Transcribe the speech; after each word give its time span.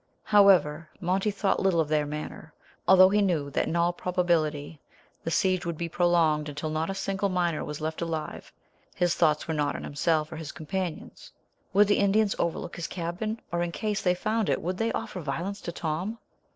However 0.23 0.89
Monty 0.99 1.29
thought 1.29 1.59
little 1.59 1.79
of 1.79 1.87
their 1.87 2.07
manner. 2.07 2.55
Although 2.87 3.09
he 3.09 3.21
knew 3.21 3.51
that 3.51 3.67
in 3.67 3.75
all 3.75 3.93
probability 3.93 4.81
the 5.23 5.29
siege 5.29 5.63
would 5.63 5.77
be 5.77 5.87
prolonged 5.87 6.49
until 6.49 6.71
not 6.71 6.89
a 6.89 6.95
single 6.95 7.29
miner 7.29 7.63
was 7.63 7.81
left 7.81 8.01
alive, 8.01 8.51
his 8.95 9.13
thoughts 9.13 9.47
were 9.47 9.53
not 9.53 9.75
on 9.75 9.83
himself 9.83 10.31
or 10.31 10.37
his 10.37 10.51
companions. 10.51 11.31
Would 11.71 11.87
the 11.87 11.99
Indians 11.99 12.33
overlook 12.39 12.77
his 12.77 12.87
cabin, 12.87 13.41
or 13.51 13.61
in 13.61 13.71
case 13.71 14.01
they 14.01 14.15
found 14.15 14.49
it, 14.49 14.59
would 14.63 14.77
they 14.79 14.91
offer 14.93 15.21
violence 15.21 15.61
to 15.61 15.71
Tom? 15.71 16.17